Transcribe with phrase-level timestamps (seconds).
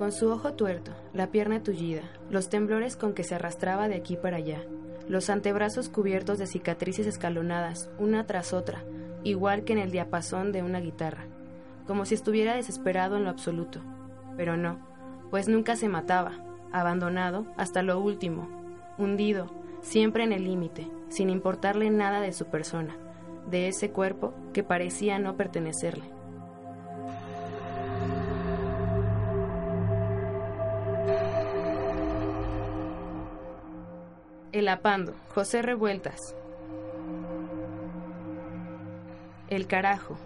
[0.00, 2.00] Con su ojo tuerto, la pierna tullida,
[2.30, 4.64] los temblores con que se arrastraba de aquí para allá,
[5.06, 8.82] los antebrazos cubiertos de cicatrices escalonadas, una tras otra,
[9.24, 11.26] igual que en el diapasón de una guitarra,
[11.86, 13.82] como si estuviera desesperado en lo absoluto.
[14.38, 14.78] Pero no,
[15.28, 16.32] pues nunca se mataba,
[16.72, 18.48] abandonado hasta lo último,
[18.96, 19.50] hundido,
[19.82, 22.96] siempre en el límite, sin importarle nada de su persona,
[23.50, 26.19] de ese cuerpo que parecía no pertenecerle.
[34.60, 36.36] El Apando, José Revueltas.
[39.48, 40.18] El Carajo.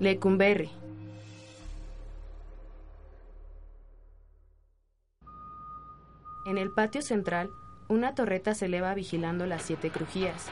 [0.00, 0.70] Lecumberri.
[6.46, 7.50] En el patio central,
[7.90, 10.46] una torreta se eleva vigilando las siete crujías,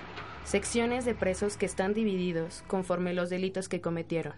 [0.45, 4.35] secciones de presos que están divididos conforme los delitos que cometieron.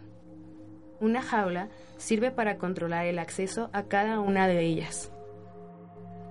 [1.01, 5.12] Una jaula sirve para controlar el acceso a cada una de ellas.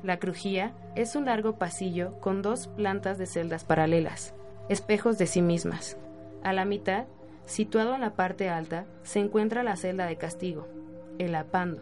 [0.03, 4.33] La crujía es un largo pasillo con dos plantas de celdas paralelas,
[4.67, 5.97] espejos de sí mismas.
[6.43, 7.05] A la mitad,
[7.45, 10.67] situado en la parte alta, se encuentra la celda de castigo,
[11.19, 11.81] el apando,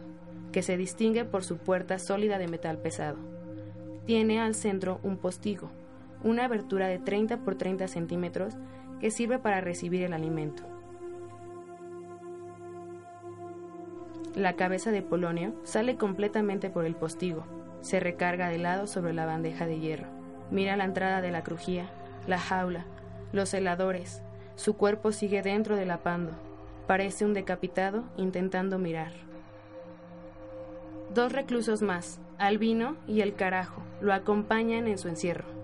[0.52, 3.16] que se distingue por su puerta sólida de metal pesado.
[4.04, 5.70] Tiene al centro un postigo,
[6.22, 8.54] una abertura de 30 por 30 centímetros
[9.00, 10.64] que sirve para recibir el alimento.
[14.36, 17.44] La cabeza de Polonio sale completamente por el postigo,
[17.80, 20.06] se recarga de lado sobre la bandeja de hierro.
[20.52, 21.90] Mira la entrada de la crujía,
[22.28, 22.84] la jaula,
[23.32, 24.22] los heladores.
[24.54, 26.32] Su cuerpo sigue dentro del apando.
[26.86, 29.12] Parece un decapitado intentando mirar.
[31.12, 35.59] Dos reclusos más, Albino y el carajo, lo acompañan en su encierro.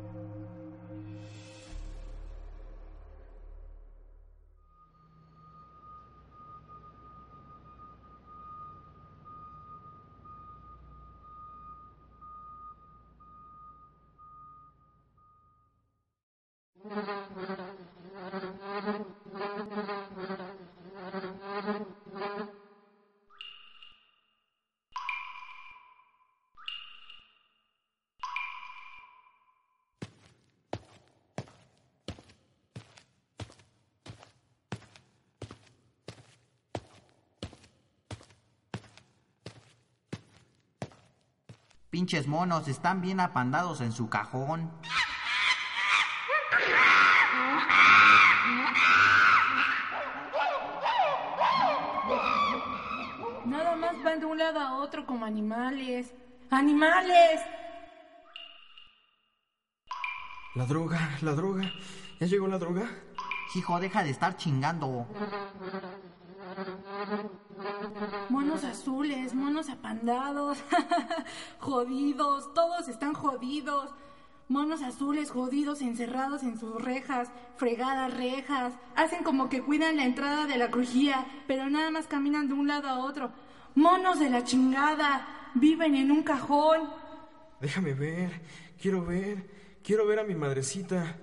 [41.96, 44.70] Pinches monos, están bien apandados en su cajón.
[53.46, 56.12] Nada más van de un lado a otro como animales.
[56.50, 57.40] ¡Animales!
[60.54, 61.62] La droga, la droga.
[62.20, 62.90] ¿Ya llegó la droga?
[63.54, 65.06] Hijo, deja de estar chingando.
[68.28, 70.58] Monos azules, monos apandados,
[71.58, 73.90] jodidos, todos están jodidos.
[74.48, 78.74] Monos azules jodidos encerrados en sus rejas, fregadas rejas.
[78.94, 82.68] Hacen como que cuidan la entrada de la crujía, pero nada más caminan de un
[82.68, 83.32] lado a otro.
[83.74, 86.88] Monos de la chingada, viven en un cajón.
[87.60, 88.40] Déjame ver,
[88.80, 91.16] quiero ver, quiero ver a mi madrecita.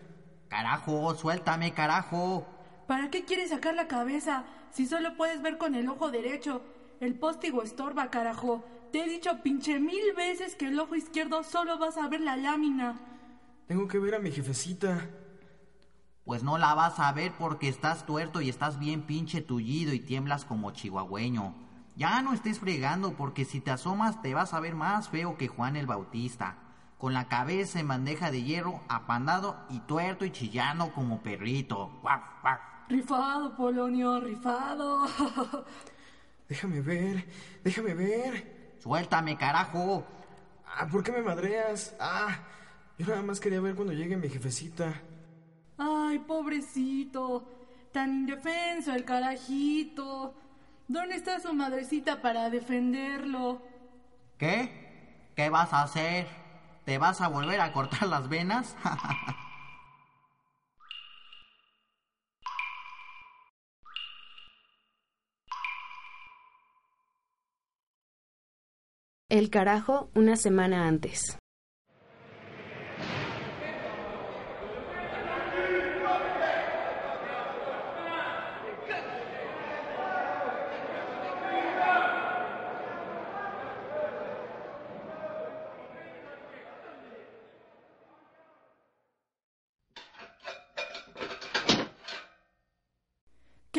[0.50, 2.46] Carajo, suéltame, carajo.
[2.88, 6.62] ¿Para qué quieres sacar la cabeza si solo puedes ver con el ojo derecho?
[7.00, 8.64] El póstigo estorba, carajo.
[8.92, 12.38] Te he dicho pinche mil veces que el ojo izquierdo solo vas a ver la
[12.38, 13.00] lámina.
[13.68, 15.10] Tengo que ver a mi jefecita.
[16.26, 20.00] Pues no la vas a ver porque estás tuerto y estás bien pinche tullido y
[20.00, 21.56] tiemblas como chihuahueño.
[21.96, 25.48] Ya no estés fregando porque si te asomas te vas a ver más feo que
[25.48, 26.58] Juan el Bautista,
[27.04, 32.00] con la cabeza en bandeja de hierro, apandado y tuerto y chillando como perrito.
[32.02, 32.58] ¡Guau, guau!
[32.88, 35.06] Rifado, Polonio, rifado.
[36.48, 37.28] Déjame ver,
[37.62, 38.78] déjame ver.
[38.80, 40.06] Suéltame, carajo.
[40.66, 41.94] Ah, ¿por qué me madreas?
[42.00, 42.40] Ah,
[42.98, 44.94] yo nada más quería ver cuando llegue mi jefecita.
[45.78, 47.46] Ay, pobrecito.
[47.92, 50.36] Tan indefenso el carajito.
[50.88, 53.62] ¿Dónde está su madrecita para defenderlo?
[54.38, 55.32] ¿Qué?
[55.36, 56.43] ¿Qué vas a hacer?
[56.86, 58.76] ¿Te vas a volver a cortar las venas?
[69.30, 71.40] El carajo una semana antes.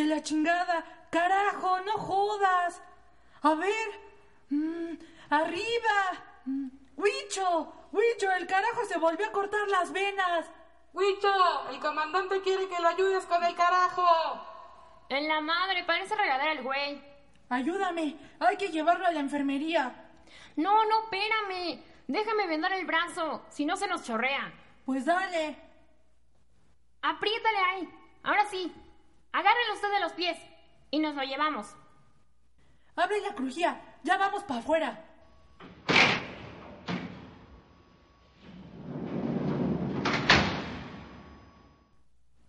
[0.05, 0.85] ¡Que la chingada!
[1.09, 1.81] ¡Carajo!
[1.81, 2.83] ¡No jodas!
[3.41, 3.89] A ver.
[4.51, 4.99] Mm,
[5.31, 5.99] ¡Arriba!
[6.45, 7.73] Mm, ¡Huicho!
[7.91, 8.31] ¡Huicho!
[8.33, 10.45] ¡El carajo se volvió a cortar las venas!
[10.93, 11.71] ¡Huicho!
[11.71, 14.05] El comandante quiere que lo ayudes con el carajo.
[15.09, 17.03] En la madre, parece regalar al güey.
[17.49, 20.11] Ayúdame, hay que llevarlo a la enfermería.
[20.57, 21.83] No, no, espérame.
[22.09, 24.53] Déjame vendar el brazo, si no se nos chorrea.
[24.85, 25.57] Pues dale.
[27.01, 27.89] Apriétale ahí.
[28.23, 28.71] Ahora sí.
[29.35, 30.39] Agárrelo usted de los pies
[30.93, 31.67] y nos lo llevamos.
[32.95, 35.05] Abre la crujía, ya vamos para afuera.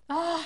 [0.07, 0.41] Ah,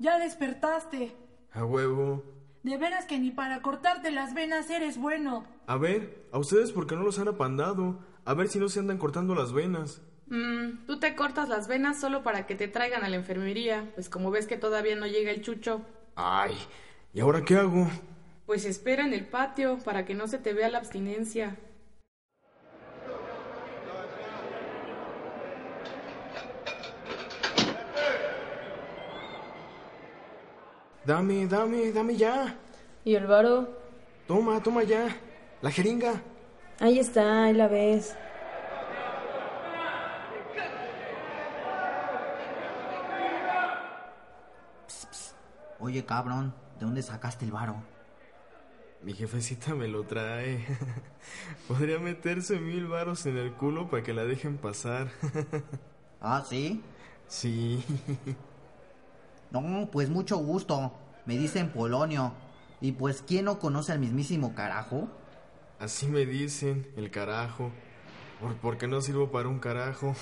[0.00, 1.16] ya despertaste.
[1.52, 2.24] A huevo.
[2.64, 5.44] De veras que ni para cortarte las venas eres bueno.
[5.68, 8.00] A ver, a ustedes por qué no los han apandado.
[8.24, 10.02] A ver si no se andan cortando las venas.
[10.26, 14.08] Mm, tú te cortas las venas solo para que te traigan a la enfermería, pues
[14.08, 15.82] como ves que todavía no llega el chucho.
[16.16, 16.56] Ay,
[17.12, 17.88] ¿y ahora qué hago?
[18.46, 21.56] Pues espera en el patio para que no se te vea la abstinencia.
[31.04, 32.56] Dame, dame, dame ya.
[33.04, 33.68] ¿Y el varo?
[34.26, 35.14] Toma, toma ya.
[35.60, 36.22] La jeringa.
[36.80, 38.16] Ahí está, ahí la ves.
[45.84, 47.76] Oye, cabrón, ¿de dónde sacaste el varo?
[49.02, 50.64] Mi jefecita me lo trae.
[51.68, 55.10] Podría meterse mil varos en el culo para que la dejen pasar.
[56.22, 56.82] ¿Ah, sí?
[57.28, 57.84] sí.
[59.50, 60.90] No, pues mucho gusto.
[61.26, 62.32] Me dicen Polonio.
[62.80, 65.08] Y pues, ¿quién no conoce al mismísimo carajo?
[65.78, 67.70] Así me dicen, el carajo.
[68.40, 70.16] Por, porque no sirvo para un carajo.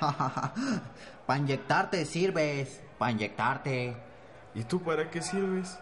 [0.00, 2.82] para inyectarte sirves.
[2.98, 4.07] Para inyectarte.
[4.54, 5.78] ¿Y tú para qué sirves?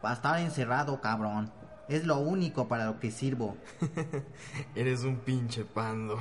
[0.00, 1.52] Para estar encerrado, cabrón.
[1.88, 3.56] Es lo único para lo que sirvo.
[4.74, 6.18] Eres un pinche pando.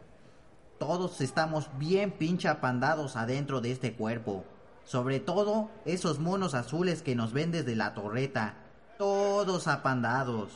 [0.78, 4.44] Todos estamos bien pinche apandados adentro de este cuerpo.
[4.84, 8.54] Sobre todo esos monos azules que nos ven desde la torreta.
[8.98, 10.50] Todos apandados.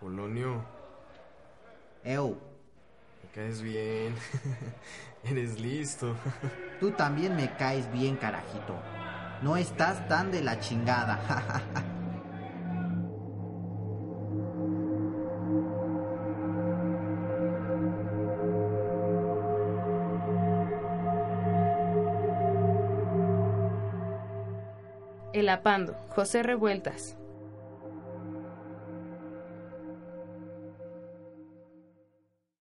[0.00, 0.62] Polonio,
[2.04, 2.38] Eu,
[3.28, 4.14] me caes bien.
[5.24, 6.16] Eres listo.
[6.80, 8.74] tú también me caes bien, carajito.
[9.42, 11.20] No estás tan de la chingada.
[25.34, 27.17] El apando, José Revueltas.